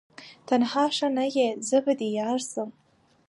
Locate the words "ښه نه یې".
0.95-1.47